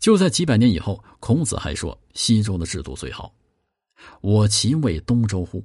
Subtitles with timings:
[0.00, 3.32] 就在几百年以后，孔子还说西周的制度最好。
[4.22, 5.62] 我其为东周乎？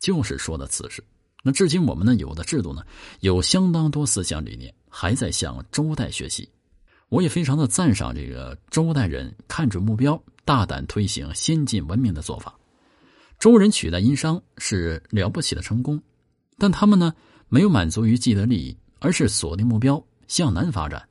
[0.00, 1.04] 就是说的此事。
[1.42, 2.82] 那至今我们呢有的制度呢，
[3.20, 6.48] 有相当多思想理念还在向周代学习。
[7.10, 12.58] 我也非常的赞赏这个周代人看准目标，大胆推行先进文明的做法。
[13.38, 16.02] 周人取代殷商是了不起的成功，
[16.56, 17.14] 但他们呢
[17.48, 21.06] 没有满足于既得利益，而是锁定目标向南发展。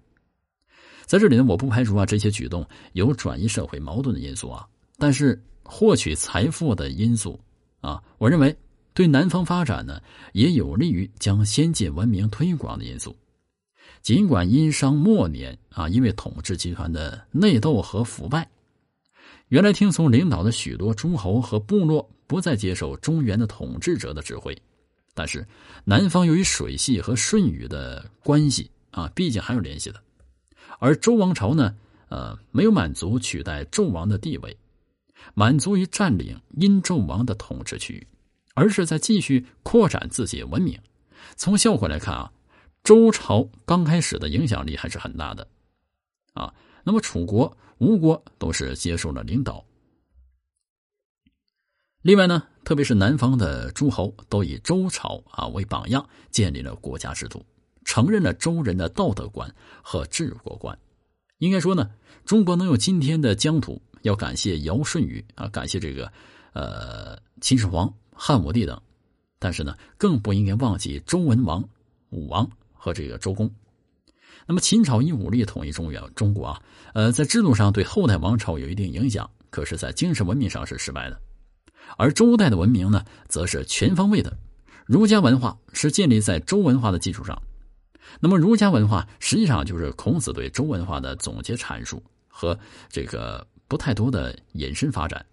[1.05, 4.65] 在这里呢，我不排除啊这些举动有转移社会矛盾的因素啊，
[4.97, 7.39] 但是获取财富的因素
[7.79, 8.55] 啊，我认为
[8.93, 10.01] 对南方发展呢
[10.33, 13.15] 也有利于将先进文明推广的因素。
[14.01, 18.47] 尽管殷商末年啊，因为统治集团的内斗和腐败，
[19.49, 24.55] 原来听从领导的许多诸侯和部落不再接受中原的统治者的指挥，
[25.13, 25.45] 但是
[25.83, 29.99] 南方由于水系和舜禹的关系啊，毕竟还有联系的。
[30.79, 31.75] 而周王朝呢，
[32.09, 34.57] 呃，没有满足取代纣王的地位，
[35.33, 38.07] 满足于占领殷纣王的统治区域，
[38.53, 40.79] 而是在继续扩展自己文明。
[41.35, 42.31] 从效果来看啊。
[42.83, 45.47] 周朝刚开始的影响力还是很大的，
[46.35, 46.53] 啊，
[46.83, 49.65] 那么楚国、吴国都是接受了领导。
[52.03, 57.43] 另外呢，特别是南方的诸侯都以周朝啊为榜样，建立了国家制度，
[57.95, 59.49] 承认了周人的道德观
[59.81, 60.77] 和治国观。
[61.37, 61.89] 应该说呢，
[62.25, 66.11] 中国能有今天的疆土，要感谢尧舜禹啊，感谢这个
[66.51, 68.81] 呃秦始皇、汉武帝等，
[69.39, 71.63] 但是呢，更不应该忘记周文王、
[72.09, 72.45] 武王。
[72.73, 73.49] 和这个周公，
[74.45, 76.61] 那么秦朝以武力统一中原中国啊，
[76.93, 81.17] 呃，在制度上对后代王朝有一定影响，可是，在精神文明上是失败的。
[81.97, 84.37] 而周代的文明呢，则是全方位的。
[84.85, 87.41] 儒家文化是建立在周文化的基础上，
[88.19, 92.57] 那么儒家文化实际上就是孔子对周文化的总结阐述和
[92.89, 95.25] 这个不太多的引申发展。